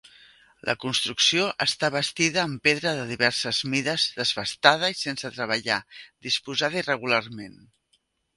La 0.67 0.73
construcció 0.83 1.43
està 1.65 1.89
bastida 1.95 2.41
amb 2.43 2.63
pedra 2.67 2.93
de 3.01 3.03
diverses 3.11 3.59
mides, 3.75 4.07
desbastada 4.23 4.91
i 4.95 4.99
sense 5.03 5.33
treballar, 5.37 5.79
disposada 6.31 6.83
irregularment. 6.83 7.63